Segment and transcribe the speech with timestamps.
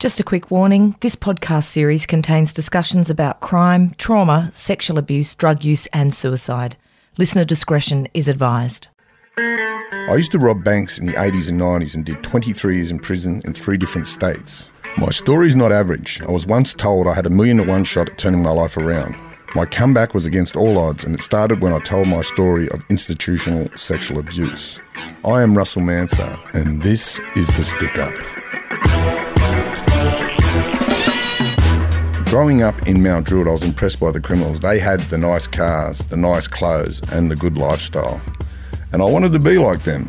[0.00, 5.62] Just a quick warning this podcast series contains discussions about crime, trauma, sexual abuse, drug
[5.62, 6.78] use, and suicide.
[7.18, 8.88] Listener discretion is advised.
[9.36, 12.98] I used to rob banks in the 80s and 90s and did 23 years in
[12.98, 14.70] prison in three different states.
[14.96, 16.22] My story is not average.
[16.22, 18.78] I was once told I had a million to one shot at turning my life
[18.78, 19.14] around.
[19.54, 22.82] My comeback was against all odds, and it started when I told my story of
[22.88, 24.80] institutional sexual abuse.
[25.26, 28.39] I am Russell Manser, and this is The Stick Up.
[32.30, 34.60] Growing up in Mount Druitt, I was impressed by the criminals.
[34.60, 38.22] They had the nice cars, the nice clothes, and the good lifestyle.
[38.92, 40.08] And I wanted to be like them.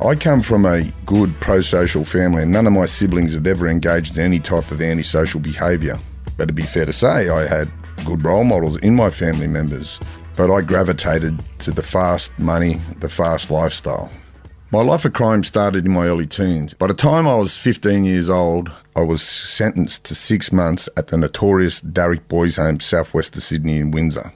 [0.00, 3.66] I come from a good pro social family, and none of my siblings had ever
[3.66, 5.98] engaged in any type of antisocial behaviour.
[6.36, 7.68] But to be fair to say, I had
[8.04, 9.98] good role models in my family members,
[10.36, 14.12] but I gravitated to the fast money, the fast lifestyle.
[14.72, 16.74] My life of crime started in my early teens.
[16.74, 21.06] By the time I was 15 years old, I was sentenced to six months at
[21.06, 24.32] the notorious Daruk Boys Home, southwest of Sydney in Windsor.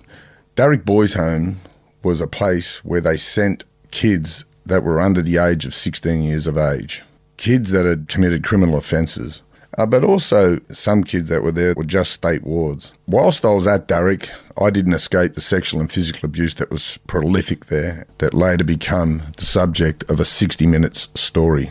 [0.55, 1.56] Daruk Boys Home
[2.05, 6.46] was a place where they sent kids that were under the age of 16 years
[6.46, 7.02] of age,
[7.36, 9.42] kids that had committed criminal offences.
[9.78, 12.92] Uh, but also, some kids that were there were just state wards.
[13.06, 14.28] Whilst I was at Daruk,
[14.60, 19.22] I didn't escape the sexual and physical abuse that was prolific there, that later became
[19.36, 21.70] the subject of a 60 Minutes story.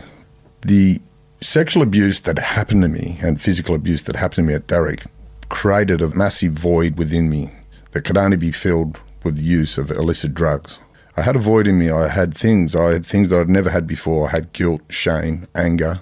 [0.62, 1.00] The
[1.40, 5.06] sexual abuse that happened to me and physical abuse that happened to me at Daruk
[5.48, 7.50] created a massive void within me
[7.92, 10.80] that could only be filled with the use of illicit drugs.
[11.16, 11.90] I had a void in me.
[11.90, 12.74] I had things.
[12.74, 14.28] I had things that I'd never had before.
[14.28, 16.00] I had guilt, shame, anger,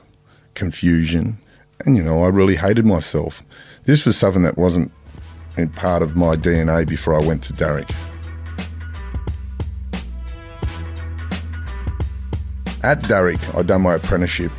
[0.55, 1.39] confusion,
[1.85, 3.43] and, you know, I really hated myself.
[3.85, 4.93] This was something that wasn't
[5.75, 7.91] part of my DNA before I went to Daruk.
[12.85, 14.53] At Daruk, I'd done my apprenticeship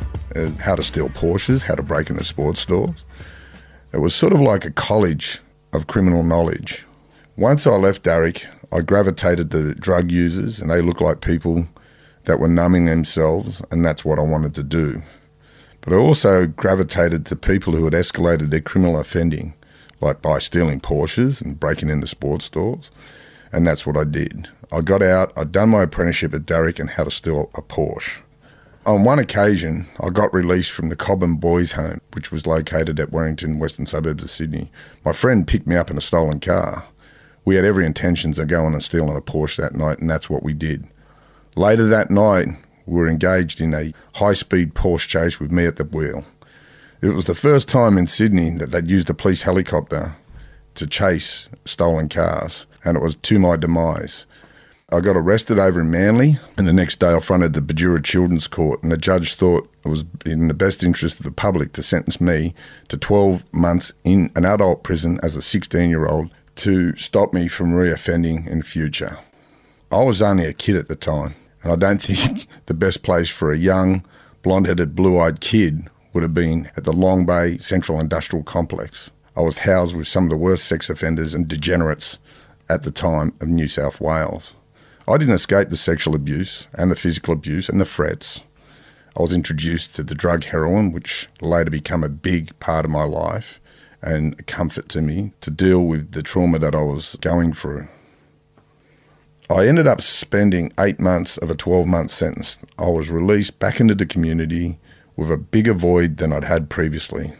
[0.60, 3.04] how to steal Porsches, how to break into sports stores.
[3.92, 5.40] It was sort of like a college
[5.72, 6.84] of criminal knowledge.
[7.36, 11.66] Once I left Daruk, I gravitated to drug users, and they looked like people
[12.24, 15.02] that were numbing themselves, and that's what I wanted to do.
[15.82, 19.54] But I also gravitated to people who had escalated their criminal offending,
[20.00, 22.90] like by stealing Porsches and breaking into sports stores.
[23.52, 24.48] And that's what I did.
[24.72, 28.20] I got out, I'd done my apprenticeship at Daruk and how to steal a Porsche.
[28.86, 33.10] On one occasion, I got released from the Cobham Boys Home, which was located at
[33.10, 34.70] Werrington, western suburbs of Sydney.
[35.04, 36.86] My friend picked me up in a stolen car.
[37.44, 40.42] We had every intentions of going and stealing a Porsche that night, and that's what
[40.42, 40.86] we did.
[41.56, 42.48] Later that night,
[42.90, 46.24] were engaged in a high speed Porsche chase with me at the wheel.
[47.00, 50.16] It was the first time in Sydney that they'd used a police helicopter
[50.74, 54.26] to chase stolen cars, and it was to my demise.
[54.92, 58.48] I got arrested over in Manly, and the next day I fronted the Bidura Children's
[58.48, 61.82] Court, and the judge thought it was in the best interest of the public to
[61.82, 62.54] sentence me
[62.88, 67.46] to 12 months in an adult prison as a 16 year old to stop me
[67.46, 69.18] from reoffending in future.
[69.92, 73.28] I was only a kid at the time, and I don't think the best place
[73.28, 74.04] for a young,
[74.42, 79.10] blonde headed, blue eyed kid would have been at the Long Bay Central Industrial Complex.
[79.36, 82.18] I was housed with some of the worst sex offenders and degenerates
[82.68, 84.54] at the time of New South Wales.
[85.06, 88.42] I didn't escape the sexual abuse and the physical abuse and the threats.
[89.16, 93.02] I was introduced to the drug heroin, which later became a big part of my
[93.02, 93.60] life
[94.02, 97.88] and a comfort to me to deal with the trauma that I was going through.
[99.50, 102.60] I ended up spending eight months of a 12 month sentence.
[102.78, 104.78] I was released back into the community
[105.16, 107.32] with a bigger void than I'd had previously.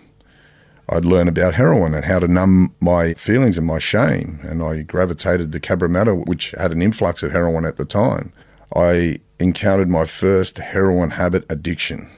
[0.88, 4.82] I'd learned about heroin and how to numb my feelings and my shame, and I
[4.82, 8.32] gravitated to Cabramatta, which had an influx of heroin at the time.
[8.74, 12.10] I encountered my first heroin habit addiction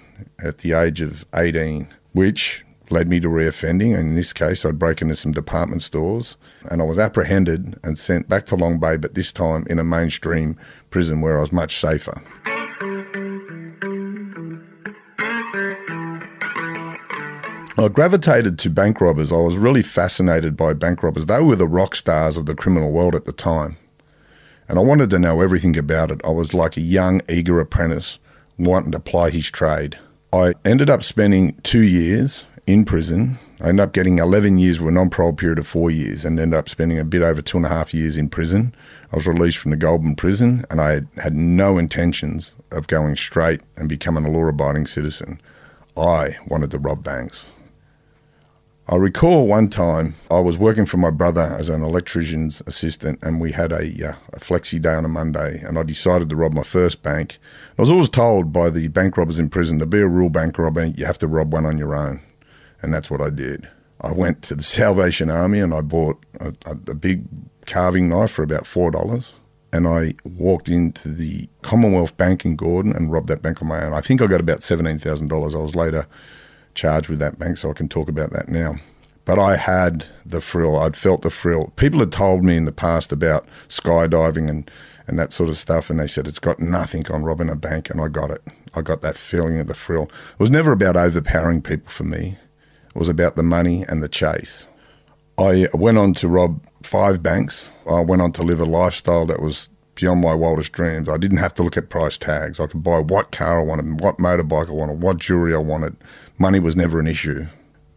[0.42, 3.98] at the age of 18, which led me to reoffending.
[3.98, 6.36] And in this case, I'd broken into some department stores
[6.70, 9.84] and I was apprehended and sent back to Long Bay, but this time in a
[9.84, 10.56] mainstream
[10.90, 12.22] prison where I was much safer.
[17.78, 19.32] I gravitated to bank robbers.
[19.32, 21.26] I was really fascinated by bank robbers.
[21.26, 23.76] They were the rock stars of the criminal world at the time.
[24.68, 26.20] And I wanted to know everything about it.
[26.24, 28.18] I was like a young, eager apprentice
[28.58, 29.98] wanting to ply his trade.
[30.32, 33.38] I ended up spending two years in prison.
[33.60, 36.38] I ended up getting 11 years with a non parole period of four years and
[36.38, 38.74] ended up spending a bit over two and a half years in prison.
[39.12, 43.60] I was released from the Goulburn prison and I had no intentions of going straight
[43.76, 45.40] and becoming a law abiding citizen.
[45.96, 47.46] I wanted to rob banks.
[48.88, 53.40] I recall one time I was working for my brother as an electrician's assistant, and
[53.40, 56.52] we had a, uh, a flexi day on a Monday, and I decided to rob
[56.52, 57.38] my first bank.
[57.78, 60.58] I was always told by the bank robbers in prison to be a real bank
[60.58, 62.22] robber, you have to rob one on your own.
[62.82, 63.68] And that's what I did.
[64.00, 67.24] I went to the Salvation Army and I bought a, a, big
[67.66, 69.32] carving knife for about $4
[69.72, 73.82] and I walked into the Commonwealth Bank in Gordon and robbed that bank on my
[73.84, 73.94] own.
[73.94, 75.54] I think I got about $17,000.
[75.54, 76.06] I was later
[76.74, 78.74] charged with that bank, so I can talk about that now.
[79.24, 80.76] But I had the thrill.
[80.76, 81.72] I'd felt the thrill.
[81.76, 84.70] People had told me in the past about skydiving and,
[85.06, 87.88] and that sort of stuff, and they said it's got nothing on robbing a bank,
[87.88, 88.42] and I got it.
[88.74, 90.04] I got that feeling of the thrill.
[90.04, 92.36] It was never about overpowering people for me.
[92.94, 94.66] It was about the money and the chase.
[95.38, 97.70] I went on to rob five banks.
[97.90, 101.08] I went on to live a lifestyle that was beyond my wildest dreams.
[101.08, 102.60] I didn't have to look at price tags.
[102.60, 105.96] I could buy what car I wanted, what motorbike I wanted, what jewelry I wanted.
[106.38, 107.46] Money was never an issue.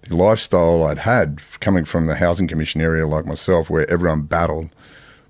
[0.07, 4.69] The lifestyle I'd had coming from the housing commission area like myself, where everyone battled,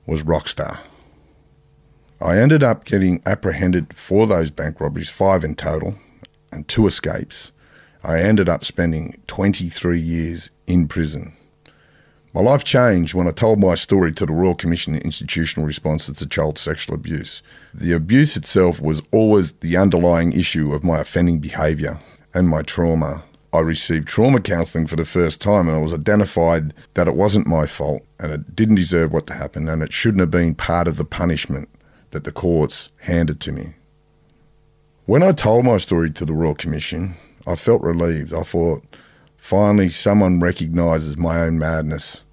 [0.05, 0.79] was rockstar.
[2.21, 5.95] I ended up getting apprehended for those bank robberies, five in total,
[6.51, 7.51] and two escapes.
[8.05, 11.33] I ended up spending 23 years in prison.
[12.35, 16.17] My life changed when I told my story to the Royal Commission on Institutional Responses
[16.17, 17.41] to Child Sexual Abuse.
[17.73, 21.99] The abuse itself was always the underlying issue of my offending behaviour
[22.31, 23.23] and my trauma.
[23.51, 27.47] I received trauma counselling for the first time and I was identified that it wasn't
[27.47, 30.87] my fault and it didn't deserve what to happen and it shouldn't have been part
[30.87, 31.69] of the punishment
[32.11, 33.73] that the courts handed to me.
[35.05, 37.15] When I told my story to the Royal Commission,
[37.47, 38.33] I felt relieved.
[38.33, 38.83] I thought,
[39.37, 42.23] finally, someone recognises my own madness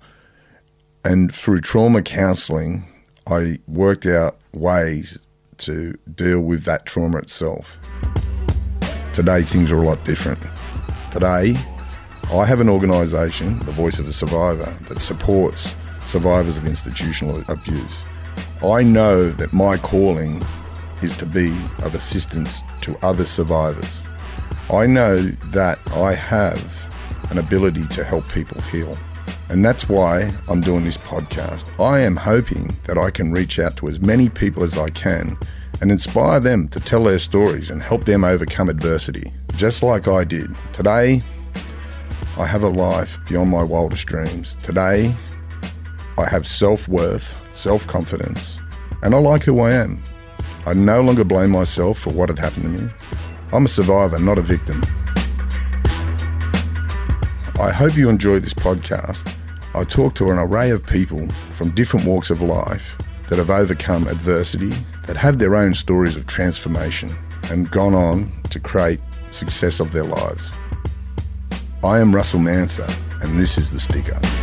[1.04, 2.84] and through trauma counselling,
[3.26, 5.18] I worked out ways
[5.58, 7.78] to deal with that trauma itself.
[9.12, 10.38] Today, things are a lot different.
[11.10, 11.56] Today,
[12.32, 15.74] I have an organisation, the Voice of the Survivor, that supports
[16.04, 18.04] survivors of institutional abuse.
[18.64, 20.42] I know that my calling
[21.02, 21.50] is to be
[21.82, 24.00] of assistance to other survivors.
[24.70, 26.96] I know that I have
[27.30, 28.96] an ability to help people heal.
[29.48, 31.68] And that's why I'm doing this podcast.
[31.80, 35.36] I am hoping that I can reach out to as many people as I can
[35.80, 40.24] and inspire them to tell their stories and help them overcome adversity, just like I
[40.24, 40.54] did.
[40.72, 41.22] Today,
[42.38, 44.56] I have a life beyond my wildest dreams.
[44.62, 45.14] Today,
[46.16, 48.58] I have self worth, self confidence,
[49.02, 50.02] and I like who I am.
[50.64, 52.90] I no longer blame myself for what had happened to me.
[53.52, 54.82] I'm a survivor, not a victim.
[57.60, 59.32] I hope you enjoyed this podcast
[59.74, 62.94] I talk to an array of people from different walks of life
[63.28, 64.74] that have overcome adversity,
[65.06, 69.00] that have their own stories of transformation and gone on to create
[69.30, 70.52] success of their lives.
[71.82, 74.41] I am Russell Manser, and this is The Stick Up.